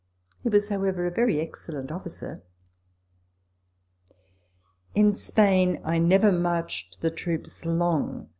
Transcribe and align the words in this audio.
He 0.41 0.49
was, 0.49 0.69
however, 0.69 1.05
a 1.05 1.11
very 1.13 1.39
excellent 1.39 1.91
officer. 1.91 2.41
In 4.95 5.13
Spain 5.13 5.79
I 5.83 5.99
never 5.99 6.31
marched 6.31 7.01
the 7.01 7.11
troops 7.11 7.65
long. 7.67 8.27